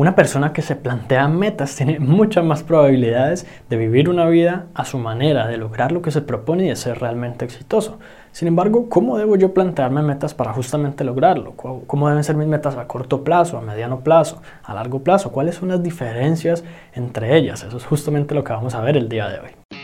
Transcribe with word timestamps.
Una 0.00 0.14
persona 0.14 0.54
que 0.54 0.62
se 0.62 0.76
plantea 0.76 1.28
metas 1.28 1.76
tiene 1.76 2.00
muchas 2.00 2.42
más 2.42 2.62
probabilidades 2.62 3.46
de 3.68 3.76
vivir 3.76 4.08
una 4.08 4.24
vida 4.24 4.64
a 4.72 4.86
su 4.86 4.96
manera, 4.96 5.46
de 5.46 5.58
lograr 5.58 5.92
lo 5.92 6.00
que 6.00 6.10
se 6.10 6.22
propone 6.22 6.64
y 6.64 6.68
de 6.70 6.76
ser 6.76 7.00
realmente 7.00 7.44
exitoso. 7.44 7.98
Sin 8.32 8.48
embargo, 8.48 8.88
¿cómo 8.88 9.18
debo 9.18 9.36
yo 9.36 9.52
plantearme 9.52 10.00
metas 10.00 10.32
para 10.32 10.54
justamente 10.54 11.04
lograrlo? 11.04 11.52
¿Cómo 11.86 12.08
deben 12.08 12.24
ser 12.24 12.36
mis 12.36 12.48
metas 12.48 12.78
a 12.78 12.86
corto 12.86 13.24
plazo, 13.24 13.58
a 13.58 13.60
mediano 13.60 14.00
plazo, 14.00 14.40
a 14.64 14.72
largo 14.72 15.00
plazo? 15.00 15.32
¿Cuáles 15.32 15.56
son 15.56 15.68
las 15.68 15.82
diferencias 15.82 16.64
entre 16.94 17.36
ellas? 17.36 17.62
Eso 17.62 17.76
es 17.76 17.84
justamente 17.84 18.34
lo 18.34 18.42
que 18.42 18.54
vamos 18.54 18.74
a 18.74 18.80
ver 18.80 18.96
el 18.96 19.10
día 19.10 19.28
de 19.28 19.40
hoy. 19.40 19.79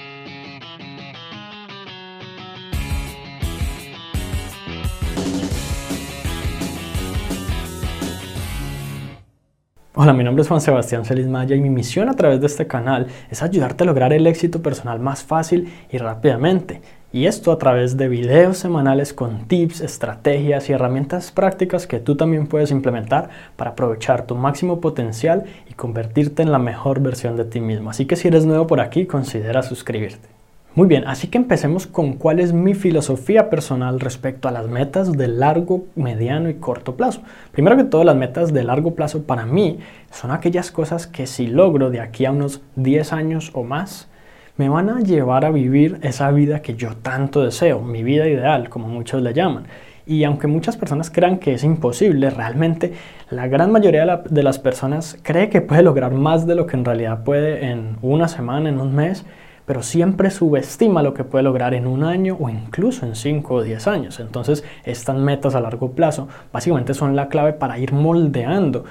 Hola, 9.98 10.12
mi 10.12 10.24
nombre 10.24 10.42
es 10.42 10.48
Juan 10.48 10.60
Sebastián 10.60 11.06
Celis 11.06 11.26
Maya 11.26 11.56
y 11.56 11.60
mi 11.62 11.70
misión 11.70 12.10
a 12.10 12.12
través 12.12 12.38
de 12.42 12.48
este 12.48 12.66
canal 12.66 13.06
es 13.30 13.42
ayudarte 13.42 13.82
a 13.82 13.86
lograr 13.86 14.12
el 14.12 14.26
éxito 14.26 14.60
personal 14.60 15.00
más 15.00 15.24
fácil 15.24 15.72
y 15.90 15.96
rápidamente. 15.96 16.82
Y 17.14 17.24
esto 17.24 17.50
a 17.50 17.56
través 17.56 17.96
de 17.96 18.08
videos 18.08 18.58
semanales 18.58 19.14
con 19.14 19.48
tips, 19.48 19.80
estrategias 19.80 20.68
y 20.68 20.74
herramientas 20.74 21.32
prácticas 21.32 21.86
que 21.86 21.98
tú 21.98 22.14
también 22.14 22.46
puedes 22.46 22.72
implementar 22.72 23.30
para 23.56 23.70
aprovechar 23.70 24.26
tu 24.26 24.34
máximo 24.34 24.82
potencial 24.82 25.44
y 25.66 25.72
convertirte 25.72 26.42
en 26.42 26.52
la 26.52 26.58
mejor 26.58 27.00
versión 27.00 27.38
de 27.38 27.46
ti 27.46 27.60
mismo. 27.60 27.88
Así 27.88 28.04
que 28.04 28.16
si 28.16 28.28
eres 28.28 28.44
nuevo 28.44 28.66
por 28.66 28.82
aquí, 28.82 29.06
considera 29.06 29.62
suscribirte. 29.62 30.35
Muy 30.76 30.88
bien, 30.88 31.04
así 31.06 31.28
que 31.28 31.38
empecemos 31.38 31.86
con 31.86 32.12
cuál 32.12 32.38
es 32.38 32.52
mi 32.52 32.74
filosofía 32.74 33.48
personal 33.48 33.98
respecto 33.98 34.46
a 34.46 34.50
las 34.50 34.68
metas 34.68 35.16
de 35.16 35.26
largo, 35.26 35.86
mediano 35.94 36.50
y 36.50 36.56
corto 36.56 36.96
plazo. 36.98 37.22
Primero 37.50 37.78
que 37.78 37.84
todo, 37.84 38.04
las 38.04 38.14
metas 38.14 38.52
de 38.52 38.62
largo 38.62 38.94
plazo 38.94 39.22
para 39.22 39.46
mí 39.46 39.78
son 40.10 40.32
aquellas 40.32 40.70
cosas 40.70 41.06
que 41.06 41.26
si 41.26 41.46
logro 41.46 41.88
de 41.88 42.00
aquí 42.00 42.26
a 42.26 42.30
unos 42.30 42.60
10 42.74 43.14
años 43.14 43.52
o 43.54 43.64
más, 43.64 44.10
me 44.58 44.68
van 44.68 44.90
a 44.90 45.00
llevar 45.00 45.46
a 45.46 45.50
vivir 45.50 45.98
esa 46.02 46.30
vida 46.30 46.60
que 46.60 46.74
yo 46.74 46.94
tanto 46.96 47.42
deseo, 47.42 47.80
mi 47.80 48.02
vida 48.02 48.28
ideal, 48.28 48.68
como 48.68 48.86
muchos 48.86 49.22
le 49.22 49.32
llaman. 49.32 49.64
Y 50.04 50.24
aunque 50.24 50.46
muchas 50.46 50.76
personas 50.76 51.08
crean 51.08 51.38
que 51.38 51.54
es 51.54 51.64
imposible, 51.64 52.28
realmente 52.28 52.92
la 53.30 53.48
gran 53.48 53.72
mayoría 53.72 54.22
de, 54.28 54.42
las 54.42 54.58
personas 54.58 55.18
cree 55.22 55.48
que 55.48 55.62
puede 55.62 55.82
lograr 55.82 56.12
más 56.12 56.46
de 56.46 56.54
lo 56.54 56.66
que 56.66 56.76
en 56.76 56.84
realidad 56.84 57.24
puede 57.24 57.64
en 57.70 57.96
una 58.02 58.28
semana, 58.28 58.68
en 58.68 58.78
un 58.78 58.94
mes 58.94 59.24
pero 59.66 59.82
siempre 59.82 60.30
subestima 60.30 61.02
lo 61.02 61.12
que 61.12 61.24
puede 61.24 61.42
lograr 61.42 61.74
en 61.74 61.86
un 61.86 62.04
año 62.04 62.36
o 62.40 62.48
incluso 62.48 63.04
en 63.04 63.16
5 63.16 63.54
o 63.54 63.62
10 63.62 63.86
años. 63.88 64.20
Entonces, 64.20 64.64
estas 64.84 65.16
metas 65.16 65.54
a 65.56 65.60
largo 65.60 65.90
plazo 65.90 66.28
básicamente 66.52 66.94
son 66.94 67.16
la 67.16 67.28
clave 67.28 67.52
para 67.52 67.78
ir 67.78 67.92
moldeando 67.92 68.84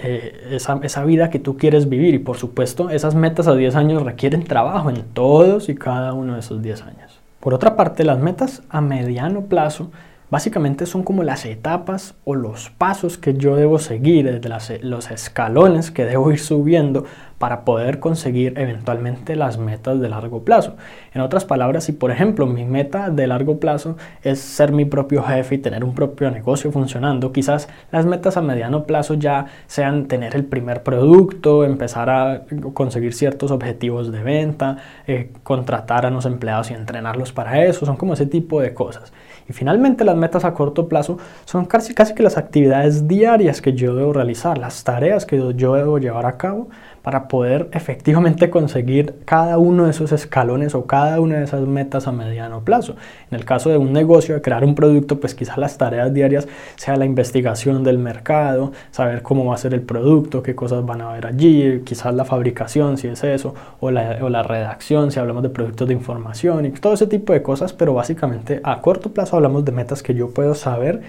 eh, 0.00 0.48
esa, 0.50 0.78
esa, 0.82 1.04
vida 1.04 1.30
que 1.30 1.38
tú 1.38 1.56
quieres 1.56 1.88
vivir. 1.88 2.14
Y 2.14 2.18
por 2.18 2.36
supuesto, 2.36 2.90
esas 2.90 3.14
metas 3.14 3.48
a 3.48 3.54
10 3.54 3.74
años 3.74 4.02
requieren 4.02 4.44
trabajo 4.44 4.90
en 4.90 5.02
todos 5.14 5.70
y 5.70 5.74
cada 5.74 6.12
uno 6.12 6.34
de 6.34 6.40
esos 6.40 6.62
10 6.62 6.82
años. 6.82 7.20
Por 7.40 7.54
otra 7.54 7.74
parte, 7.76 8.04
las 8.04 8.18
metas 8.18 8.62
a 8.68 8.80
mediano 8.82 9.42
plazo 9.42 9.90
Básicamente 10.30 10.84
son 10.84 11.04
como 11.04 11.22
las 11.22 11.46
etapas 11.46 12.14
o 12.24 12.34
los 12.34 12.68
pasos 12.68 13.16
que 13.16 13.32
yo 13.32 13.56
debo 13.56 13.78
seguir, 13.78 14.30
desde 14.30 14.80
los 14.82 15.10
escalones 15.10 15.90
que 15.90 16.04
debo 16.04 16.30
ir 16.30 16.38
subiendo 16.38 17.06
para 17.38 17.64
poder 17.64 18.00
conseguir 18.00 18.58
eventualmente 18.58 19.36
las 19.36 19.58
metas 19.58 20.00
de 20.00 20.08
largo 20.08 20.42
plazo. 20.42 20.76
En 21.14 21.20
otras 21.20 21.44
palabras, 21.44 21.84
si 21.84 21.92
por 21.92 22.10
ejemplo 22.10 22.46
mi 22.46 22.64
meta 22.64 23.10
de 23.10 23.26
largo 23.26 23.60
plazo 23.60 23.96
es 24.22 24.40
ser 24.40 24.72
mi 24.72 24.84
propio 24.84 25.22
jefe 25.22 25.54
y 25.54 25.58
tener 25.58 25.84
un 25.84 25.94
propio 25.94 26.30
negocio 26.30 26.72
funcionando, 26.72 27.32
quizás 27.32 27.68
las 27.92 28.06
metas 28.06 28.36
a 28.36 28.42
mediano 28.42 28.84
plazo 28.84 29.14
ya 29.14 29.46
sean 29.66 30.06
tener 30.06 30.34
el 30.34 30.44
primer 30.44 30.82
producto, 30.82 31.64
empezar 31.64 32.10
a 32.10 32.42
conseguir 32.74 33.14
ciertos 33.14 33.50
objetivos 33.50 34.10
de 34.10 34.22
venta, 34.22 34.78
eh, 35.06 35.30
contratar 35.44 36.06
a 36.06 36.10
los 36.10 36.26
empleados 36.26 36.70
y 36.70 36.74
entrenarlos 36.74 37.32
para 37.32 37.64
eso, 37.64 37.86
son 37.86 37.96
como 37.96 38.14
ese 38.14 38.26
tipo 38.26 38.60
de 38.60 38.74
cosas. 38.74 39.12
Y 39.48 39.52
finalmente 39.54 40.04
las 40.04 40.16
metas 40.16 40.44
a 40.44 40.52
corto 40.52 40.88
plazo 40.88 41.18
son 41.46 41.64
casi, 41.64 41.94
casi 41.94 42.14
que 42.14 42.22
las 42.22 42.36
actividades 42.36 43.08
diarias 43.08 43.62
que 43.62 43.72
yo 43.72 43.94
debo 43.94 44.12
realizar, 44.12 44.58
las 44.58 44.84
tareas 44.84 45.24
que 45.24 45.54
yo 45.56 45.74
debo 45.74 45.98
llevar 45.98 46.26
a 46.26 46.36
cabo 46.36 46.68
para 47.02 47.28
poder 47.28 47.68
efectivamente 47.72 48.50
conseguir 48.50 49.14
cada 49.24 49.58
uno 49.58 49.84
de 49.84 49.90
esos 49.90 50.12
escalones 50.12 50.74
o 50.74 50.86
cada 50.86 51.20
una 51.20 51.38
de 51.38 51.44
esas 51.44 51.62
metas 51.62 52.06
a 52.06 52.12
mediano 52.12 52.60
plazo. 52.60 52.96
En 53.30 53.38
el 53.38 53.44
caso 53.44 53.70
de 53.70 53.78
un 53.78 53.92
negocio, 53.92 54.34
de 54.34 54.42
crear 54.42 54.64
un 54.64 54.74
producto, 54.74 55.20
pues 55.20 55.34
quizás 55.34 55.58
las 55.58 55.78
tareas 55.78 56.12
diarias 56.12 56.48
sea 56.76 56.96
la 56.96 57.04
investigación 57.04 57.84
del 57.84 57.98
mercado, 57.98 58.72
saber 58.90 59.22
cómo 59.22 59.44
va 59.44 59.54
a 59.54 59.58
ser 59.58 59.74
el 59.74 59.82
producto, 59.82 60.42
qué 60.42 60.54
cosas 60.54 60.84
van 60.84 61.00
a 61.00 61.10
haber 61.10 61.26
allí, 61.26 61.82
quizás 61.84 62.14
la 62.14 62.24
fabricación, 62.24 62.98
si 62.98 63.08
es 63.08 63.22
eso, 63.24 63.54
o 63.80 63.90
la, 63.90 64.18
o 64.22 64.28
la 64.28 64.42
redacción, 64.42 65.10
si 65.10 65.18
hablamos 65.18 65.42
de 65.42 65.50
productos 65.50 65.88
de 65.88 65.94
información 65.94 66.66
y 66.66 66.70
todo 66.70 66.94
ese 66.94 67.06
tipo 67.06 67.32
de 67.32 67.42
cosas, 67.42 67.72
pero 67.72 67.94
básicamente 67.94 68.60
a 68.62 68.80
corto 68.80 69.12
plazo 69.12 69.36
hablamos 69.36 69.64
de 69.64 69.72
metas 69.72 70.02
que 70.02 70.14
yo 70.14 70.30
puedo 70.30 70.54
saber 70.54 71.02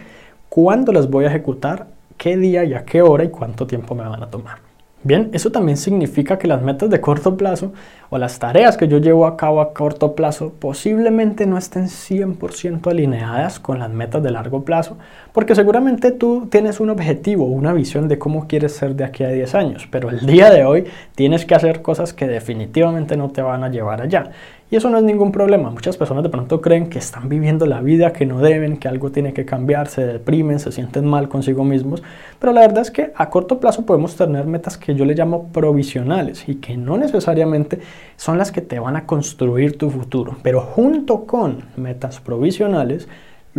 cuándo 0.49 0.91
las 0.91 1.09
voy 1.09 1.25
a 1.25 1.27
ejecutar, 1.27 1.87
qué 2.17 2.37
día 2.37 2.63
y 2.63 2.73
a 2.73 2.83
qué 2.83 3.01
hora 3.01 3.23
y 3.23 3.29
cuánto 3.29 3.67
tiempo 3.67 3.95
me 3.95 4.03
van 4.03 4.23
a 4.23 4.29
tomar. 4.29 4.68
Bien, 5.01 5.29
eso 5.31 5.49
también 5.49 5.77
significa 5.77 6.37
que 6.37 6.45
las 6.45 6.61
metas 6.61 6.89
de 6.89 6.99
corto 6.99 7.37
plazo 7.37 7.71
o 8.09 8.17
las 8.17 8.37
tareas 8.37 8.75
que 8.75 8.89
yo 8.89 8.97
llevo 8.97 9.27
a 9.27 9.37
cabo 9.37 9.61
a 9.61 9.73
corto 9.73 10.13
plazo 10.13 10.51
posiblemente 10.59 11.45
no 11.45 11.57
estén 11.57 11.85
100% 11.85 12.85
alineadas 12.91 13.61
con 13.61 13.79
las 13.79 13.89
metas 13.89 14.21
de 14.21 14.31
largo 14.31 14.65
plazo, 14.65 14.97
porque 15.31 15.55
seguramente 15.55 16.11
tú 16.11 16.49
tienes 16.51 16.81
un 16.81 16.89
objetivo, 16.89 17.45
una 17.45 17.71
visión 17.71 18.09
de 18.09 18.19
cómo 18.19 18.45
quieres 18.45 18.73
ser 18.73 18.93
de 18.95 19.05
aquí 19.05 19.23
a 19.23 19.29
10 19.29 19.55
años, 19.55 19.87
pero 19.89 20.09
el 20.09 20.25
día 20.25 20.49
de 20.49 20.65
hoy 20.65 20.83
tienes 21.15 21.45
que 21.45 21.55
hacer 21.55 21.81
cosas 21.81 22.11
que 22.11 22.27
definitivamente 22.27 23.15
no 23.15 23.29
te 23.29 23.41
van 23.41 23.63
a 23.63 23.69
llevar 23.69 24.01
allá. 24.01 24.31
Y 24.71 24.75
eso 24.75 24.91
no 24.91 24.99
es 24.99 25.03
ningún 25.03 25.31
problema. 25.31 25.71
Muchas 25.71 25.97
personas 25.97 26.21
de 26.21 26.29
pronto 26.29 26.61
creen 26.61 26.89
que 26.89 26.99
están 26.99 27.27
viviendo 27.27 27.65
la 27.65 27.81
vida 27.81 28.13
que 28.13 28.27
no 28.27 28.39
deben, 28.39 28.77
que 28.77 28.87
algo 28.87 29.09
tiene 29.09 29.33
que 29.33 29.43
cambiar, 29.43 29.87
se 29.87 30.05
deprimen, 30.05 30.59
se 30.59 30.71
sienten 30.71 31.07
mal 31.07 31.27
consigo 31.27 31.63
mismos. 31.63 32.03
Pero 32.37 32.53
la 32.53 32.61
verdad 32.61 32.83
es 32.83 32.91
que 32.91 33.11
a 33.15 33.31
corto 33.31 33.59
plazo 33.59 33.87
podemos 33.87 34.15
tener 34.15 34.45
metas 34.45 34.77
que 34.77 34.93
yo 34.93 35.05
le 35.05 35.15
llamo 35.15 35.47
provisionales 35.47 36.47
y 36.47 36.55
que 36.55 36.77
no 36.77 36.97
necesariamente 36.97 37.79
son 38.15 38.37
las 38.37 38.51
que 38.51 38.61
te 38.61 38.77
van 38.77 38.95
a 38.95 39.07
construir 39.07 39.75
tu 39.75 39.89
futuro. 39.89 40.37
Pero 40.43 40.61
junto 40.61 41.25
con 41.25 41.63
metas 41.75 42.19
provisionales, 42.19 43.07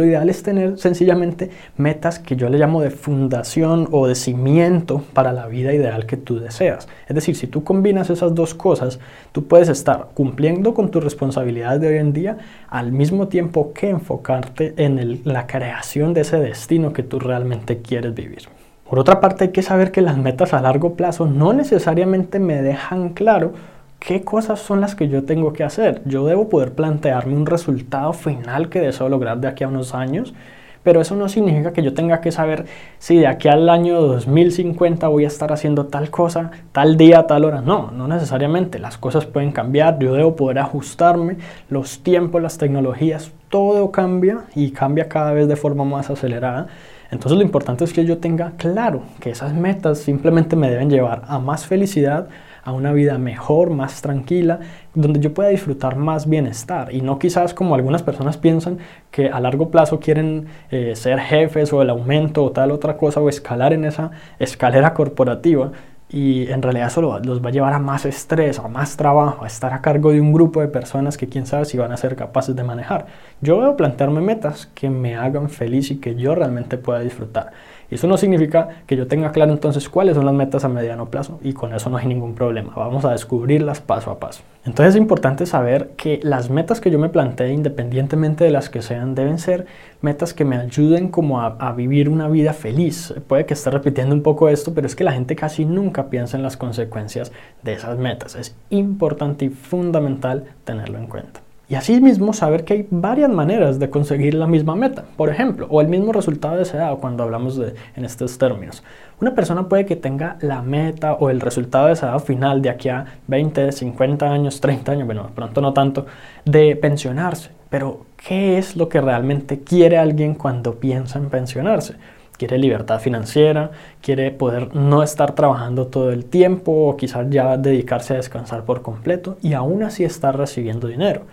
lo 0.01 0.07
ideal 0.07 0.31
es 0.31 0.43
tener 0.43 0.79
sencillamente 0.79 1.51
metas 1.77 2.19
que 2.19 2.35
yo 2.35 2.49
le 2.49 2.59
llamo 2.59 2.81
de 2.81 2.91
fundación 2.91 3.87
o 3.91 4.07
de 4.07 4.15
cimiento 4.15 5.05
para 5.13 5.33
la 5.33 5.47
vida 5.47 5.75
ideal 5.75 6.07
que 6.07 6.17
tú 6.17 6.41
deseas. 6.41 6.89
Es 7.07 7.15
decir, 7.15 7.37
si 7.37 7.47
tú 7.47 7.65
combinas 7.65 8.09
esas 8.09 8.35
dos 8.35 8.55
cosas, 8.55 8.99
tú 9.33 9.45
puedes 9.45 9.69
estar 9.69 10.09
cumpliendo 10.15 10.73
con 10.73 10.91
tus 10.91 11.05
responsabilidades 11.05 11.83
de 11.83 11.89
hoy 11.89 11.99
en 11.99 12.15
día 12.15 12.39
al 12.69 12.93
mismo 12.93 13.29
tiempo 13.29 13.75
que 13.75 13.91
enfocarte 13.91 14.73
en 14.79 15.21
la 15.25 15.47
creación 15.47 16.15
de 16.15 16.23
ese 16.23 16.39
destino 16.39 16.95
que 16.95 17.03
tú 17.03 17.19
realmente 17.19 17.83
quieres 17.83 18.15
vivir. 18.15 18.49
Por 18.89 18.99
otra 18.99 19.21
parte, 19.21 19.45
hay 19.45 19.51
que 19.51 19.63
saber 19.63 19.93
que 19.93 20.01
las 20.01 20.17
metas 20.17 20.55
a 20.55 20.63
largo 20.63 20.95
plazo 20.95 21.27
no 21.27 21.53
necesariamente 21.53 22.39
me 22.41 22.63
dejan 22.63 23.11
claro 23.11 23.53
¿qué 24.01 24.23
cosas 24.23 24.59
son 24.59 24.81
las 24.81 24.97
que 24.97 25.09
yo 25.09 25.25
tengo 25.25 25.53
que 25.53 25.63
hacer? 25.63 26.03
Yo 26.07 26.27
debo 26.27 26.49
poder 26.49 26.73
plantearme 26.73 27.37
un 27.37 27.47
resultado 27.47 28.13
final 28.13 28.69
que 28.69 28.81
deseo 28.81 29.09
lograr 29.09 29.39
de 29.39 29.47
aquí 29.47 29.63
a 29.63 29.69
unos 29.69 29.95
años, 29.95 30.35
pero 30.83 31.03
eso 31.03 31.15
no 31.15 31.29
significa 31.29 31.73
que 31.73 31.83
yo 31.83 31.93
tenga 31.93 32.23
que 32.23 32.33
saber 32.33 32.65
si 32.99 33.19
de 33.19 33.27
aquí 33.27 33.49
al 33.49 33.69
año 33.69 34.01
2050 34.01 35.07
voy 35.09 35.25
a 35.25 35.29
estar 35.29 35.53
haciendo 35.53 35.87
tal 35.87 36.11
cosa, 36.11 36.51
tal 36.73 36.97
día, 36.97 37.27
tal 37.27 37.45
hora. 37.45 37.61
No, 37.61 37.91
no 37.91 38.09
necesariamente. 38.09 38.79
Las 38.79 38.97
cosas 38.97 39.27
pueden 39.27 39.53
cambiar, 39.53 39.99
yo 39.99 40.15
debo 40.15 40.35
poder 40.37 40.59
ajustarme, 40.59 41.37
los 41.69 42.03
tiempos, 42.03 42.41
las 42.41 42.57
tecnologías, 42.57 43.31
todo 43.51 43.91
cambia 43.91 44.45
y 44.55 44.71
cambia 44.71 45.09
cada 45.09 45.33
vez 45.33 45.49
de 45.49 45.57
forma 45.57 45.85
más 45.85 46.09
acelerada. 46.09 46.69
Entonces 47.11 47.37
lo 47.37 47.45
importante 47.45 47.85
es 47.85 47.93
que 47.93 48.07
yo 48.07 48.19
tenga 48.19 48.53
claro 48.57 49.03
que 49.21 49.31
esas 49.31 49.53
metas 49.53 49.99
simplemente 49.99 50.57
me 50.57 50.71
deben 50.71 50.89
llevar 50.89 51.23
a 51.27 51.39
más 51.39 51.67
felicidad, 51.67 52.29
a 52.63 52.73
una 52.73 52.93
vida 52.93 53.19
mejor, 53.19 53.71
más 53.71 54.03
tranquila, 54.03 54.61
donde 54.95 55.21
yo 55.21 55.33
pueda 55.35 55.51
disfrutar 55.51 55.97
más 55.97 56.29
bienestar 56.29 56.95
y 56.95 57.01
no 57.01 57.19
quizás 57.19 57.55
como 57.55 57.75
algunas 57.75 58.03
personas 58.03 58.37
piensan 58.37 58.79
que 59.11 59.29
a 59.29 59.41
largo 59.41 59.71
plazo 59.71 60.01
quieren 60.01 60.47
eh, 60.71 60.95
ser 60.97 61.21
jefes 61.21 61.73
o 61.73 61.83
el 61.83 61.91
aumento 61.91 62.45
o 62.45 62.51
tal 62.51 62.71
otra 62.71 62.97
cosa 62.97 63.21
o 63.21 63.29
escalar 63.29 63.73
en 63.73 63.85
esa 63.85 64.11
escalera 64.39 64.95
corporativa 64.95 65.73
y 66.13 66.51
en 66.51 66.61
realidad 66.61 66.89
eso 66.89 67.01
los 67.01 67.45
va 67.45 67.51
a 67.51 67.53
llevar 67.53 67.73
a 67.73 67.79
más 67.79 68.05
estrés, 68.05 68.59
a 68.59 68.67
más 68.67 68.97
trabajo, 68.97 69.45
a 69.45 69.47
estar 69.47 69.73
a 69.73 69.81
cargo 69.81 70.11
de 70.11 70.21
un 70.21 70.33
grupo 70.33 70.61
de 70.61 70.67
personas 70.67 71.17
que 71.17 71.29
quién 71.29 71.47
sabe 71.47 71.65
si 71.67 71.79
van 71.79 71.93
a 71.93 71.97
ser 71.97 72.17
capaces 72.17 72.57
de 72.57 72.65
manejar. 72.65 73.07
Yo 73.41 73.61
debo 73.61 73.77
plantearme 73.77 74.21
metas 74.21 74.67
que 74.75 74.91
me 74.91 75.15
hagan 75.15 75.49
feliz 75.51 75.91
y 75.93 75.99
que 75.99 76.17
yo 76.17 76.35
realmente 76.35 76.79
pueda 76.79 76.99
disfrutar. 76.99 77.53
Eso 77.91 78.07
no 78.07 78.17
significa 78.17 78.69
que 78.87 78.97
yo 78.97 79.07
tenga 79.07 79.33
claro 79.33 79.53
entonces 79.53 79.89
cuáles 79.89 80.15
son 80.15 80.25
las 80.25 80.35
metas 80.35 80.65
a 80.65 80.69
mediano 80.69 81.11
plazo 81.11 81.41
y 81.43 81.53
con 81.53 81.75
eso 81.75 81.91
no 81.91 81.97
hay 81.97 82.07
ningún 82.07 82.35
problema. 82.35 82.73
Vamos 82.77 83.05
a 83.05 83.13
descubrirlas 83.13 83.81
paso 83.81 84.11
a 84.11 84.19
paso. 84.19 84.43
Entonces 84.65 84.95
es 84.95 85.01
importante 85.01 85.47
saber 85.47 85.91
que 85.97 86.21
las 86.23 86.51
metas 86.51 86.81
que 86.81 86.91
yo 86.91 86.99
me 86.99 87.09
planteé, 87.09 87.53
independientemente 87.53 88.45
de 88.45 88.51
las 88.51 88.69
que 88.69 88.83
sean, 88.83 89.15
deben 89.15 89.39
ser 89.39 89.67
metas 90.03 90.35
que 90.35 90.45
me 90.45 90.57
ayuden 90.57 91.09
como 91.09 91.41
a, 91.41 91.57
a 91.59 91.73
vivir 91.73 92.09
una 92.09 92.29
vida 92.29 92.53
feliz. 92.53 93.15
Puede 93.27 93.47
que 93.47 93.55
esté 93.55 93.71
repitiendo 93.71 94.15
un 94.15 94.23
poco 94.23 94.49
esto, 94.49 94.75
pero 94.75 94.87
es 94.87 94.95
que 94.95 95.05
la 95.05 95.13
gente 95.13 95.35
casi 95.35 95.65
nunca 95.65 96.11
piensa 96.11 96.37
en 96.37 96.43
las 96.43 96.57
consecuencias 96.57 97.33
de 97.63 97.73
esas 97.73 97.99
metas. 97.99 98.35
Es 98.37 98.55
importante 98.71 99.47
y 99.47 99.49
fundamental 99.49 100.45
tenerlo 100.65 100.99
en 100.99 101.07
cuenta. 101.07 101.41
Y 101.71 101.77
asimismo 101.77 102.33
saber 102.33 102.65
que 102.65 102.75
hay 102.75 102.89
varias 102.91 103.31
maneras 103.31 103.79
de 103.79 103.91
conseguir 103.91 104.35
la 104.35 104.49
misma 104.49 104.75
meta, 104.75 105.05
por 105.17 105.29
ejemplo, 105.29 105.69
o 105.71 105.81
el 105.81 105.87
mismo 105.87 106.13
resultado 106.13 106.57
deseado 106.57 106.99
cuando 106.99 107.23
hablamos 107.23 107.57
de, 107.57 107.75
en 107.95 108.05
estos 108.05 108.39
términos. 108.39 108.83
Una 109.21 109.37
persona 109.37 109.69
puede 109.69 109.87
que 109.87 109.95
tenga 109.95 110.37
la 110.41 110.63
meta 110.63 111.13
o 111.13 111.31
el 111.31 111.41
resultado 111.41 111.87
deseado 111.87 112.19
final 112.19 112.61
de 112.61 112.71
aquí 112.71 112.89
a 112.89 113.05
20, 113.29 113.71
50 113.71 114.33
años, 114.33 114.61
30 114.61 114.91
años, 114.91 115.07
bueno, 115.07 115.31
pronto 115.33 115.61
no 115.61 115.73
tanto, 115.73 116.07
de 116.45 116.75
pensionarse. 116.75 117.51
Pero, 117.69 118.05
¿qué 118.17 118.59
es 118.59 118.75
lo 118.75 118.89
que 118.89 119.01
realmente 119.01 119.61
quiere 119.61 119.97
alguien 119.97 120.35
cuando 120.35 120.75
piensa 120.75 121.21
en 121.21 121.31
pensionarse? 121.31 121.95
quiere 122.37 122.57
libertad 122.57 123.01
financiera, 123.01 123.71
quiere 124.01 124.31
poder 124.31 124.75
no 124.75 125.03
estar 125.03 125.35
trabajando 125.35 125.89
todo 125.89 126.11
el 126.11 126.25
tiempo 126.25 126.73
o 126.73 126.97
quizás 126.97 127.29
ya 127.29 127.59
dedicarse 127.59 128.15
a 128.15 128.17
descansar 128.17 128.65
por 128.65 128.81
completo 128.81 129.37
y 129.43 129.53
aún 129.53 129.83
así 129.83 130.05
estar 130.05 130.39
recibiendo 130.39 130.89
dinero. 130.89 131.27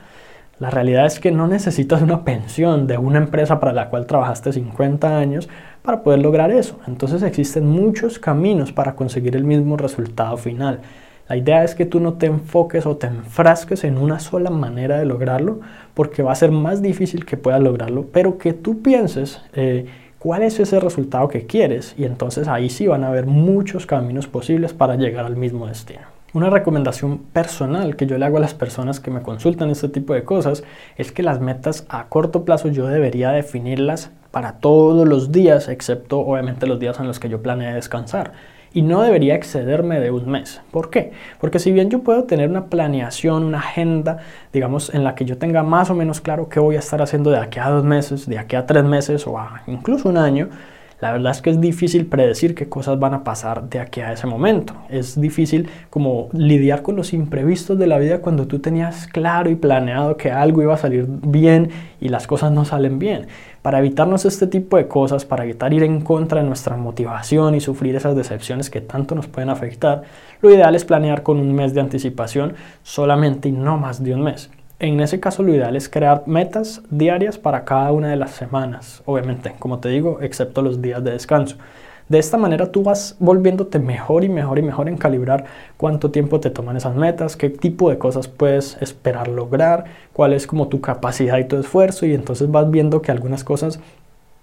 La 0.60 0.72
realidad 0.72 1.06
es 1.06 1.20
que 1.20 1.32
no 1.32 1.48
necesitas 1.48 2.02
una 2.02 2.24
pensión 2.24 2.88
de 2.88 2.98
una 2.98 3.20
empresa 3.20 3.60
para 3.60 3.74
la 3.74 3.90
cual 3.90 4.08
trabajaste 4.08 4.52
50 4.54 5.20
años 5.20 5.48
para 5.84 6.02
poder 6.02 6.20
lograr 6.20 6.50
eso. 6.50 6.80
Entonces 6.88 7.22
existen 7.22 7.68
muchos 7.68 8.18
caminos 8.18 8.72
para 8.72 8.96
conseguir 8.96 9.36
el 9.36 9.44
mismo 9.44 9.78
resultado 9.78 10.36
final. 10.36 10.80
La 11.30 11.38
idea 11.38 11.64
es 11.64 11.76
que 11.76 11.86
tú 11.86 12.00
no 12.00 12.14
te 12.14 12.26
enfoques 12.26 12.88
o 12.88 12.98
te 12.98 13.06
enfrasques 13.06 13.84
en 13.84 14.00
una 14.00 14.20
sola 14.20 14.50
manera 14.50 14.98
de 14.98 15.06
lograrlo, 15.06 15.60
porque 15.94 16.24
va 16.24 16.32
a 16.32 16.36
ser 16.36 16.52
más 16.52 16.82
difícil 16.82 17.24
que 17.24 17.38
puedas 17.38 17.62
lograrlo, 17.62 18.08
pero 18.12 18.40
que 18.40 18.54
tú 18.54 18.82
pienses 18.82 19.42
eh, 19.54 19.86
cuál 20.18 20.42
es 20.42 20.60
ese 20.60 20.80
resultado 20.80 21.28
que 21.28 21.46
quieres 21.46 21.94
y 22.00 22.06
entonces 22.06 22.48
ahí 22.48 22.70
sí 22.70 22.88
van 22.88 23.04
a 23.04 23.10
haber 23.10 23.28
muchos 23.28 23.86
caminos 23.86 24.26
posibles 24.26 24.74
para 24.74 24.96
llegar 24.96 25.26
al 25.26 25.36
mismo 25.36 25.68
destino. 25.68 26.17
Una 26.38 26.52
recomendación 26.52 27.18
personal 27.34 27.96
que 27.96 28.06
yo 28.06 28.16
le 28.20 28.24
hago 28.24 28.38
a 28.38 28.40
las 28.40 28.54
personas 28.54 29.00
que 29.00 29.10
me 29.10 29.24
consultan 29.24 29.72
este 29.72 29.90
tipo 29.90 30.14
de 30.14 30.24
cosas 30.24 30.64
es 30.96 31.12
que 31.12 31.24
las 31.24 31.42
metas 31.42 31.88
a 31.90 32.10
corto 32.10 32.46
plazo 32.46 32.68
yo 32.68 32.86
debería 32.86 33.32
definirlas 33.32 34.12
para 34.30 34.60
todos 34.60 35.08
los 35.08 35.32
días, 35.32 35.68
excepto 35.68 36.20
obviamente 36.20 36.68
los 36.68 36.80
días 36.80 37.00
en 37.00 37.08
los 37.08 37.20
que 37.20 37.28
yo 37.28 37.42
planee 37.42 37.74
descansar. 37.74 38.34
Y 38.72 38.84
no 38.84 39.02
debería 39.02 39.34
excederme 39.34 40.00
de 40.00 40.12
un 40.12 40.30
mes. 40.30 40.62
¿Por 40.70 40.92
qué? 40.92 41.12
Porque 41.42 41.58
si 41.58 41.72
bien 41.72 41.90
yo 41.90 42.04
puedo 42.04 42.26
tener 42.26 42.52
una 42.52 42.68
planeación, 42.68 43.44
una 43.44 43.58
agenda, 43.58 44.20
digamos, 44.54 44.94
en 44.94 45.04
la 45.04 45.16
que 45.16 45.26
yo 45.26 45.40
tenga 45.40 45.64
más 45.64 45.90
o 45.90 45.96
menos 45.96 46.22
claro 46.22 46.50
qué 46.50 46.60
voy 46.60 46.76
a 46.76 46.80
estar 46.80 47.02
haciendo 47.02 47.32
de 47.32 47.40
aquí 47.40 47.58
a 47.58 47.68
dos 47.70 47.84
meses, 47.84 48.30
de 48.30 48.38
aquí 48.38 48.56
a 48.56 48.68
tres 48.68 48.84
meses 48.84 49.26
o 49.26 49.36
incluso 49.66 50.08
un 50.08 50.18
año, 50.18 50.50
la 51.00 51.12
verdad 51.12 51.32
es 51.32 51.42
que 51.42 51.52
es 51.52 51.62
difícil 51.62 52.08
predecir 52.08 52.56
qué 52.56 52.70
cosas 52.70 53.00
van 53.00 53.14
a 53.14 53.24
pasar 53.24 53.70
de 53.70 53.80
aquí 53.80 54.02
a 54.02 54.14
ese 54.14 54.26
momento. 54.26 54.74
Es 54.90 55.20
difícil 55.20 55.70
como 55.92 56.30
lidiar 56.34 56.82
con 56.82 56.96
los 56.96 57.14
imprevistos 57.14 57.78
de 57.78 57.86
la 57.86 58.00
vida 58.00 58.20
cuando 58.20 58.48
tú 58.48 58.60
tenías 58.60 59.06
claro 59.06 59.52
y 59.52 59.56
planeado 59.56 60.18
que 60.18 60.32
algo 60.32 60.64
iba 60.64 60.74
a 60.74 60.78
salir 60.78 61.06
bien 61.08 61.70
y 62.02 62.10
las 62.10 62.26
cosas 62.26 62.52
no 62.52 62.66
salen 62.66 62.98
bien. 62.98 63.28
Para 63.62 63.78
evitarnos 63.78 64.26
este 64.26 64.48
tipo 64.48 64.78
de 64.78 64.88
cosas, 64.88 65.24
para 65.24 65.44
evitar 65.44 65.72
ir 65.72 65.84
en 65.84 66.02
contra 66.02 66.42
de 66.42 66.48
nuestra 66.48 66.78
motivación 66.78 67.54
y 67.54 67.60
sufrir 67.60 67.96
esas 67.96 68.16
decepciones 68.16 68.72
que 68.72 68.82
tanto 68.82 69.14
nos 69.14 69.28
pueden 69.28 69.52
afectar, 69.52 70.02
lo 70.42 70.50
ideal 70.50 70.74
es 70.74 70.84
planear 70.84 71.22
con 71.22 71.38
un 71.38 71.54
mes 71.54 71.76
de 71.76 71.82
anticipación 71.82 72.56
solamente 72.82 73.50
y 73.50 73.52
no 73.52 73.78
más 73.78 74.04
de 74.04 74.16
un 74.16 74.24
mes. 74.24 74.50
En 74.80 75.00
ese 75.00 75.20
caso 75.20 75.42
lo 75.42 75.54
ideal 75.54 75.76
es 75.76 75.90
crear 75.90 76.24
metas 76.28 76.84
diarias 76.92 77.40
para 77.40 77.66
cada 77.66 77.92
una 77.92 78.10
de 78.10 78.16
las 78.16 78.32
semanas, 78.32 79.02
obviamente, 79.06 79.56
como 79.58 79.80
te 79.80 79.90
digo, 79.90 80.20
excepto 80.22 80.62
los 80.62 80.84
días 80.84 81.04
de 81.04 81.12
descanso. 81.12 81.56
De 82.10 82.20
esta 82.20 82.38
manera 82.38 82.72
tú 82.72 82.84
vas 82.84 83.16
volviéndote 83.20 83.80
mejor 83.80 84.24
y 84.24 84.30
mejor 84.30 84.60
y 84.60 84.62
mejor 84.62 84.88
en 84.88 84.98
calibrar 84.98 85.46
cuánto 85.78 86.12
tiempo 86.12 86.40
te 86.40 86.52
toman 86.52 86.78
esas 86.78 86.96
metas, 86.96 87.36
qué 87.36 87.50
tipo 87.50 87.90
de 87.90 87.98
cosas 87.98 88.28
puedes 88.28 88.78
esperar 88.80 89.28
lograr, 89.28 89.86
cuál 90.14 90.32
es 90.34 90.46
como 90.46 90.68
tu 90.68 90.80
capacidad 90.80 91.40
y 91.40 91.46
tu 91.46 91.58
esfuerzo 91.58 92.06
y 92.06 92.14
entonces 92.14 92.50
vas 92.52 92.70
viendo 92.70 93.02
que 93.02 93.12
algunas 93.12 93.44
cosas 93.44 93.80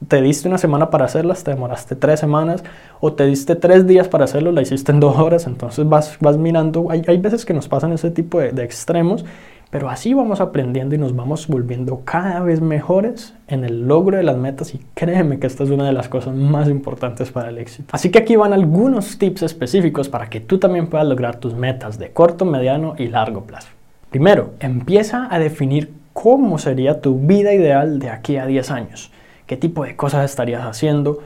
te 0.09 0.21
diste 0.21 0.49
una 0.49 0.59
semana 0.59 0.91
para 0.91 1.05
hacerlas, 1.05 1.45
te 1.45 1.53
demoraste 1.53 1.95
tres 1.97 2.21
semanas, 2.21 2.63
o 3.01 3.13
te 3.13 3.25
diste 3.25 3.55
tres 3.55 3.87
días 3.87 4.09
para 4.09 4.25
hacerlo, 4.25 4.53
la 4.53 4.61
hiciste 4.61 4.93
en 4.93 5.01
dos 5.01 5.17
horas, 5.17 5.47
entonces 5.47 5.89
vas, 5.89 6.19
vas 6.21 6.37
mirando, 6.37 6.91
hay, 6.91 7.03
hay 7.07 7.19
veces 7.19 7.47
que 7.47 7.55
nos 7.55 7.69
pasan 7.69 7.93
ese 7.93 8.11
tipo 8.11 8.41
de, 8.41 8.51
de 8.51 8.65
extremos 8.65 9.25
pero 9.75 9.91
así 9.91 10.15
vamos 10.15 10.41
aprendiendo 10.41 10.95
y 10.95 10.99
nos 10.99 11.17
vamos 11.17 11.49
volviendo 11.49 12.03
cada 12.05 12.39
vez 12.39 12.61
mejores 12.61 13.35
en 13.49 13.65
el 13.65 13.89
logro 13.89 14.17
de 14.17 14.23
las 14.23 14.37
metas 14.37 14.73
y 14.73 14.81
créeme 14.95 15.41
que 15.41 15.49
esta 15.49 15.65
es 15.65 15.71
una 15.71 15.85
de 15.85 15.93
las 15.93 16.09
cosas 16.09 16.33
más 16.33 16.69
importantes 16.69 17.33
para 17.33 17.49
el 17.49 17.59
éxito. 17.59 17.89
Así 17.91 18.13
que 18.13 18.21
aquí 18.21 18.37
van 18.37 18.53
algunos 18.53 19.19
tips 19.19 19.43
específicos 19.43 20.09
para 20.09 20.31
que 20.31 20.39
tú 20.39 20.61
también 20.61 20.87
puedas 20.87 21.09
lograr 21.09 21.41
tus 21.41 21.55
metas 21.55 21.99
de 21.99 22.13
corto, 22.13 22.45
mediano 22.45 22.95
y 22.99 23.09
largo 23.09 23.47
plazo. 23.47 23.67
Primero, 24.11 24.53
empieza 24.61 25.27
a 25.29 25.41
definir 25.41 25.93
cómo 26.13 26.59
sería 26.59 27.01
tu 27.01 27.19
vida 27.19 27.53
ideal 27.53 27.99
de 27.99 28.11
aquí 28.11 28.37
a 28.37 28.47
10 28.47 28.71
años. 28.71 29.11
¿Qué 29.47 29.57
tipo 29.57 29.83
de 29.83 29.97
cosas 29.97 30.25
estarías 30.25 30.63
haciendo? 30.63 31.19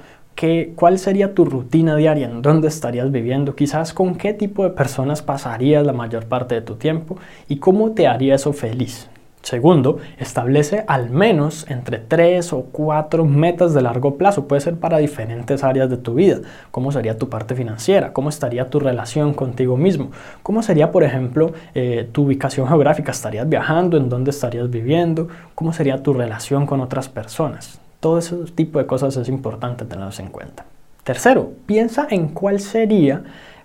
¿Cuál 0.76 1.00
sería 1.00 1.35
tu 1.35 1.44
rutina 1.44 1.96
diaria? 1.96 2.29
¿En 2.29 2.43
dónde 2.43 2.69
estarías 2.69 3.11
viviendo? 3.11 3.56
Quizás 3.56 3.93
con 3.93 4.14
qué 4.14 4.32
tipo 4.32 4.62
de 4.62 4.70
personas 4.70 5.20
pasarías 5.20 5.85
la 5.85 5.93
mayor 5.93 6.26
parte 6.26 6.55
de 6.55 6.61
tu 6.61 6.76
tiempo 6.76 7.17
y 7.49 7.56
cómo 7.56 7.90
te 7.90 8.06
haría 8.06 8.37
eso 8.37 8.52
feliz. 8.52 9.08
Segundo, 9.43 9.99
establece 10.17 10.85
al 10.87 11.11
menos 11.11 11.69
entre 11.69 11.99
tres 11.99 12.52
o 12.52 12.67
cuatro 12.70 13.25
metas 13.25 13.75
de 13.75 13.82
largo 13.82 14.17
plazo. 14.17 14.46
Puede 14.46 14.61
ser 14.61 14.76
para 14.76 14.99
diferentes 14.99 15.64
áreas 15.64 15.90
de 15.90 15.96
tu 15.96 16.14
vida. 16.14 16.38
¿Cómo 16.70 16.93
sería 16.93 17.19
tu 17.19 17.29
parte 17.29 17.56
financiera? 17.56 18.12
¿Cómo 18.12 18.29
estaría 18.29 18.70
tu 18.70 18.79
relación 18.79 19.34
contigo 19.34 19.76
mismo? 19.76 20.12
¿Cómo 20.44 20.62
sería, 20.62 20.93
por 20.93 21.02
ejemplo, 21.02 21.52
eh, 21.75 22.08
tu 22.12 22.26
ubicación 22.26 22.69
geográfica? 22.69 23.11
¿Estarías 23.11 23.49
viajando? 23.49 23.96
¿En 23.96 24.08
dónde 24.08 24.31
estarías 24.31 24.70
viviendo? 24.70 25.26
¿Cómo 25.56 25.73
sería 25.73 26.00
tu 26.00 26.12
relación 26.12 26.64
con 26.64 26.81
otras 26.81 27.08
personas? 27.08 27.81
Todo 28.00 28.19
ese 28.19 28.37
tipo 28.55 28.79
de 28.79 28.87
cosas 28.87 29.17
es 29.17 29.29
importante 29.29 29.85
tenerlos 29.85 30.21
en 30.21 30.29
cuenta. 30.29 30.65
Tercero, 31.05 31.53
piensa 31.67 32.06
en 32.11 32.29
cuál 32.29 32.61
sería 32.61 33.23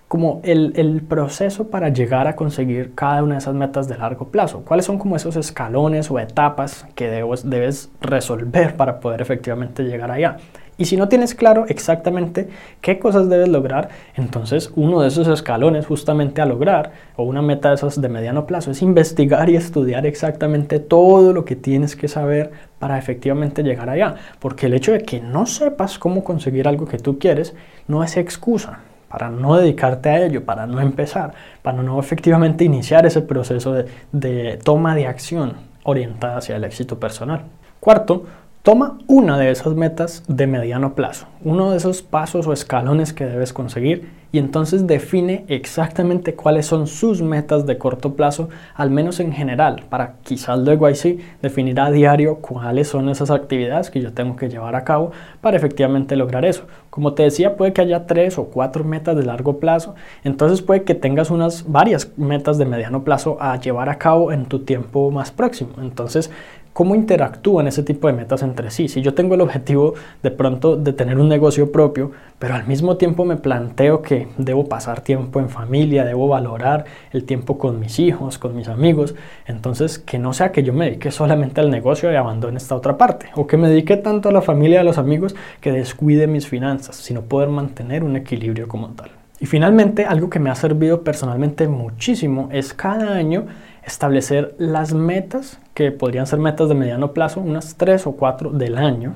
como 0.08 0.40
el, 0.44 0.72
el, 0.76 1.02
proceso 1.02 1.68
para 1.68 1.88
llegar 1.88 2.26
a 2.26 2.36
conseguir 2.36 2.94
cada 2.94 3.22
una 3.22 3.34
de 3.34 3.38
esas 3.38 3.54
metas 3.54 3.88
de 3.88 3.98
largo 3.98 4.28
plazo. 4.28 4.62
¿Cuáles 4.64 4.86
son 4.86 4.98
como 4.98 5.16
esos 5.16 5.34
escalones 5.36 6.10
o 6.10 6.18
etapas 6.18 6.86
que 6.94 7.08
debes, 7.08 7.48
debes 7.48 7.90
resolver 8.00 8.76
para 8.76 9.00
poder 9.00 9.20
efectivamente 9.22 9.82
llegar 9.82 10.10
allá? 10.10 10.36
Y 10.76 10.86
si 10.86 10.96
no 10.96 11.08
tienes 11.08 11.34
claro 11.34 11.66
exactamente 11.68 12.48
qué 12.80 12.98
cosas 12.98 13.28
debes 13.28 13.48
lograr, 13.48 13.90
entonces 14.16 14.72
uno 14.74 15.00
de 15.00 15.08
esos 15.08 15.28
escalones 15.28 15.86
justamente 15.86 16.42
a 16.42 16.46
lograr, 16.46 16.92
o 17.16 17.22
una 17.22 17.42
meta 17.42 17.68
de 17.68 17.76
esas 17.76 18.00
de 18.00 18.08
mediano 18.08 18.46
plazo, 18.46 18.72
es 18.72 18.82
investigar 18.82 19.48
y 19.50 19.56
estudiar 19.56 20.04
exactamente 20.04 20.80
todo 20.80 21.32
lo 21.32 21.44
que 21.44 21.54
tienes 21.54 21.94
que 21.94 22.08
saber 22.08 22.50
para 22.80 22.98
efectivamente 22.98 23.62
llegar 23.62 23.88
allá. 23.88 24.16
Porque 24.40 24.66
el 24.66 24.74
hecho 24.74 24.92
de 24.92 25.02
que 25.02 25.20
no 25.20 25.46
sepas 25.46 25.98
cómo 25.98 26.24
conseguir 26.24 26.66
algo 26.66 26.86
que 26.86 26.98
tú 26.98 27.18
quieres 27.18 27.54
no 27.86 28.02
es 28.02 28.16
excusa 28.16 28.80
para 29.08 29.30
no 29.30 29.56
dedicarte 29.56 30.08
a 30.08 30.24
ello, 30.24 30.44
para 30.44 30.66
no 30.66 30.80
empezar, 30.80 31.34
para 31.62 31.80
no 31.82 32.00
efectivamente 32.00 32.64
iniciar 32.64 33.06
ese 33.06 33.20
proceso 33.20 33.72
de, 33.72 33.86
de 34.10 34.56
toma 34.56 34.96
de 34.96 35.06
acción 35.06 35.52
orientada 35.84 36.38
hacia 36.38 36.56
el 36.56 36.64
éxito 36.64 36.98
personal. 36.98 37.42
Cuarto, 37.78 38.24
Toma 38.64 38.96
una 39.08 39.36
de 39.36 39.50
esas 39.50 39.74
metas 39.74 40.22
de 40.26 40.46
mediano 40.46 40.94
plazo, 40.94 41.26
uno 41.42 41.70
de 41.70 41.76
esos 41.76 42.00
pasos 42.00 42.46
o 42.46 42.52
escalones 42.54 43.12
que 43.12 43.26
debes 43.26 43.52
conseguir 43.52 44.08
y 44.32 44.38
entonces 44.38 44.86
define 44.86 45.44
exactamente 45.48 46.34
cuáles 46.34 46.64
son 46.64 46.86
sus 46.86 47.20
metas 47.20 47.66
de 47.66 47.76
corto 47.76 48.14
plazo, 48.14 48.48
al 48.74 48.90
menos 48.90 49.20
en 49.20 49.32
general, 49.32 49.84
para 49.90 50.14
quizás 50.22 50.58
luego 50.60 50.86
ahí 50.86 50.94
sí 50.94 51.20
definir 51.42 51.78
a 51.78 51.90
diario 51.90 52.36
cuáles 52.36 52.88
son 52.88 53.10
esas 53.10 53.30
actividades 53.30 53.90
que 53.90 54.00
yo 54.00 54.14
tengo 54.14 54.34
que 54.34 54.48
llevar 54.48 54.76
a 54.76 54.84
cabo 54.84 55.12
para 55.42 55.58
efectivamente 55.58 56.16
lograr 56.16 56.46
eso. 56.46 56.64
Como 56.88 57.12
te 57.12 57.24
decía, 57.24 57.56
puede 57.56 57.74
que 57.74 57.82
haya 57.82 58.06
tres 58.06 58.38
o 58.38 58.46
cuatro 58.46 58.82
metas 58.82 59.14
de 59.14 59.24
largo 59.24 59.58
plazo, 59.60 59.94
entonces 60.24 60.62
puede 60.62 60.84
que 60.84 60.94
tengas 60.94 61.30
unas 61.30 61.70
varias 61.70 62.10
metas 62.16 62.56
de 62.56 62.64
mediano 62.64 63.04
plazo 63.04 63.36
a 63.40 63.60
llevar 63.60 63.90
a 63.90 63.98
cabo 63.98 64.32
en 64.32 64.46
tu 64.46 64.60
tiempo 64.60 65.10
más 65.10 65.30
próximo. 65.30 65.74
Entonces, 65.82 66.30
cómo 66.74 66.96
interactúan 66.96 67.68
ese 67.68 67.82
tipo 67.84 68.08
de 68.08 68.12
metas 68.12 68.42
entre 68.42 68.70
sí. 68.70 68.88
Si 68.88 69.00
yo 69.00 69.14
tengo 69.14 69.36
el 69.36 69.40
objetivo 69.40 69.94
de 70.22 70.30
pronto 70.32 70.76
de 70.76 70.92
tener 70.92 71.18
un 71.18 71.28
negocio 71.28 71.72
propio, 71.72 72.10
pero 72.38 72.54
al 72.54 72.66
mismo 72.66 72.96
tiempo 72.96 73.24
me 73.24 73.36
planteo 73.36 74.02
que 74.02 74.28
debo 74.36 74.68
pasar 74.68 75.00
tiempo 75.00 75.38
en 75.38 75.48
familia, 75.48 76.04
debo 76.04 76.26
valorar 76.28 76.84
el 77.12 77.24
tiempo 77.24 77.58
con 77.58 77.78
mis 77.78 78.00
hijos, 78.00 78.38
con 78.38 78.56
mis 78.56 78.66
amigos, 78.66 79.14
entonces 79.46 80.00
que 80.00 80.18
no 80.18 80.32
sea 80.32 80.50
que 80.50 80.64
yo 80.64 80.72
me 80.72 80.86
dedique 80.86 81.12
solamente 81.12 81.60
al 81.60 81.70
negocio 81.70 82.12
y 82.12 82.16
abandone 82.16 82.56
esta 82.56 82.74
otra 82.74 82.98
parte, 82.98 83.26
o 83.36 83.46
que 83.46 83.56
me 83.56 83.68
dedique 83.68 83.96
tanto 83.96 84.28
a 84.28 84.32
la 84.32 84.42
familia 84.42 84.78
y 84.78 84.80
a 84.80 84.84
los 84.84 84.98
amigos 84.98 85.36
que 85.60 85.70
descuide 85.70 86.26
mis 86.26 86.48
finanzas, 86.48 86.96
sino 86.96 87.22
poder 87.22 87.50
mantener 87.50 88.02
un 88.02 88.16
equilibrio 88.16 88.66
como 88.66 88.88
tal. 88.88 89.10
Y 89.40 89.46
finalmente, 89.46 90.06
algo 90.06 90.30
que 90.30 90.38
me 90.38 90.50
ha 90.50 90.54
servido 90.54 91.02
personalmente 91.02 91.68
muchísimo 91.68 92.48
es 92.50 92.72
cada 92.72 93.14
año 93.14 93.46
establecer 93.86 94.54
las 94.58 94.94
metas, 94.94 95.58
que 95.74 95.92
podrían 95.92 96.26
ser 96.26 96.38
metas 96.38 96.68
de 96.68 96.74
mediano 96.74 97.12
plazo, 97.12 97.40
unas 97.40 97.76
tres 97.76 98.06
o 98.06 98.12
cuatro 98.12 98.50
del 98.50 98.76
año. 98.76 99.14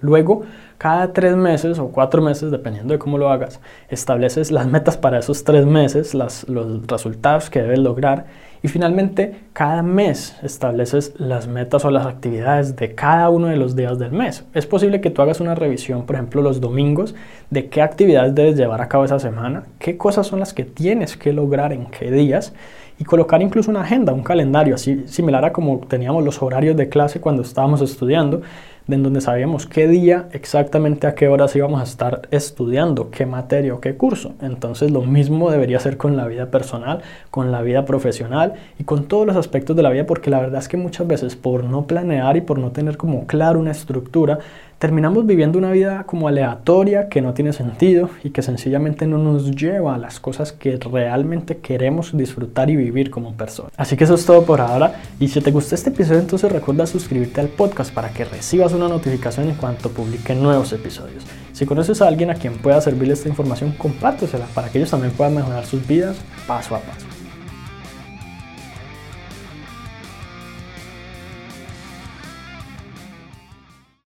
Luego, 0.00 0.42
cada 0.78 1.12
tres 1.12 1.36
meses 1.36 1.78
o 1.78 1.88
cuatro 1.88 2.22
meses, 2.22 2.50
dependiendo 2.50 2.94
de 2.94 2.98
cómo 2.98 3.18
lo 3.18 3.28
hagas, 3.28 3.60
estableces 3.90 4.50
las 4.50 4.66
metas 4.66 4.96
para 4.96 5.18
esos 5.18 5.44
tres 5.44 5.66
meses, 5.66 6.14
los 6.14 6.46
resultados 6.86 7.50
que 7.50 7.60
debes 7.60 7.78
lograr 7.78 8.24
y 8.62 8.68
finalmente 8.68 9.36
cada 9.52 9.82
mes 9.82 10.36
estableces 10.42 11.14
las 11.18 11.48
metas 11.48 11.84
o 11.84 11.90
las 11.90 12.06
actividades 12.06 12.76
de 12.76 12.94
cada 12.94 13.28
uno 13.30 13.48
de 13.48 13.56
los 13.56 13.76
días 13.76 13.98
del 13.98 14.12
mes. 14.12 14.44
Es 14.54 14.66
posible 14.66 15.00
que 15.00 15.10
tú 15.10 15.22
hagas 15.22 15.40
una 15.40 15.54
revisión, 15.54 16.04
por 16.04 16.16
ejemplo, 16.16 16.42
los 16.42 16.60
domingos, 16.60 17.14
de 17.50 17.68
qué 17.68 17.82
actividades 17.82 18.34
debes 18.34 18.56
llevar 18.56 18.80
a 18.80 18.88
cabo 18.88 19.04
esa 19.04 19.18
semana, 19.18 19.64
qué 19.78 19.96
cosas 19.96 20.26
son 20.26 20.40
las 20.40 20.54
que 20.54 20.64
tienes 20.64 21.16
que 21.16 21.32
lograr 21.32 21.72
en 21.72 21.86
qué 21.86 22.10
días 22.10 22.52
y 23.00 23.04
colocar 23.04 23.40
incluso 23.40 23.70
una 23.70 23.80
agenda, 23.80 24.12
un 24.12 24.22
calendario, 24.22 24.74
así 24.74 25.04
similar 25.06 25.42
a 25.46 25.52
como 25.52 25.78
teníamos 25.78 26.22
los 26.22 26.42
horarios 26.42 26.76
de 26.76 26.90
clase 26.90 27.18
cuando 27.18 27.40
estábamos 27.40 27.80
estudiando, 27.80 28.42
en 28.86 29.02
donde 29.02 29.22
sabíamos 29.22 29.66
qué 29.66 29.88
día, 29.88 30.28
exactamente 30.32 31.06
a 31.06 31.14
qué 31.14 31.28
horas 31.28 31.56
íbamos 31.56 31.80
a 31.80 31.84
estar 31.84 32.28
estudiando, 32.30 33.10
qué 33.10 33.24
materia 33.24 33.72
o 33.72 33.80
qué 33.80 33.96
curso. 33.96 34.34
Entonces 34.42 34.90
lo 34.90 35.00
mismo 35.00 35.50
debería 35.50 35.80
ser 35.80 35.96
con 35.96 36.16
la 36.16 36.26
vida 36.26 36.50
personal, 36.50 37.00
con 37.30 37.50
la 37.50 37.62
vida 37.62 37.86
profesional 37.86 38.54
y 38.78 38.84
con 38.84 39.04
todos 39.04 39.26
los 39.26 39.36
aspectos 39.36 39.76
de 39.76 39.82
la 39.82 39.90
vida, 39.90 40.04
porque 40.04 40.28
la 40.28 40.40
verdad 40.40 40.60
es 40.60 40.68
que 40.68 40.76
muchas 40.76 41.06
veces 41.06 41.36
por 41.36 41.64
no 41.64 41.86
planear 41.86 42.36
y 42.36 42.42
por 42.42 42.58
no 42.58 42.70
tener 42.70 42.98
como 42.98 43.26
claro 43.26 43.60
una 43.60 43.70
estructura, 43.70 44.40
terminamos 44.80 45.26
viviendo 45.26 45.58
una 45.58 45.70
vida 45.72 46.04
como 46.04 46.26
aleatoria 46.26 47.10
que 47.10 47.20
no 47.20 47.34
tiene 47.34 47.52
sentido 47.52 48.08
y 48.24 48.30
que 48.30 48.40
sencillamente 48.40 49.06
no 49.06 49.18
nos 49.18 49.54
lleva 49.54 49.94
a 49.94 49.98
las 49.98 50.20
cosas 50.20 50.52
que 50.52 50.78
realmente 50.78 51.58
queremos 51.58 52.16
disfrutar 52.16 52.70
y 52.70 52.76
vivir 52.76 53.10
como 53.10 53.34
personas. 53.34 53.72
Así 53.76 53.98
que 53.98 54.04
eso 54.04 54.14
es 54.14 54.24
todo 54.24 54.44
por 54.46 54.62
ahora 54.62 55.02
y 55.20 55.28
si 55.28 55.42
te 55.42 55.50
gustó 55.50 55.74
este 55.74 55.90
episodio 55.90 56.20
entonces 56.20 56.50
recuerda 56.50 56.86
suscribirte 56.86 57.42
al 57.42 57.48
podcast 57.48 57.92
para 57.92 58.08
que 58.08 58.24
recibas 58.24 58.72
una 58.72 58.88
notificación 58.88 59.50
en 59.50 59.56
cuanto 59.56 59.90
publique 59.90 60.34
nuevos 60.34 60.72
episodios. 60.72 61.26
Si 61.52 61.66
conoces 61.66 62.00
a 62.00 62.08
alguien 62.08 62.30
a 62.30 62.36
quien 62.36 62.54
pueda 62.54 62.80
servirle 62.80 63.12
esta 63.12 63.28
información, 63.28 63.72
compártesela 63.76 64.46
para 64.54 64.70
que 64.70 64.78
ellos 64.78 64.90
también 64.90 65.12
puedan 65.12 65.34
mejorar 65.34 65.66
sus 65.66 65.86
vidas 65.86 66.16
paso 66.46 66.74
a 66.74 66.78
paso. 66.78 67.19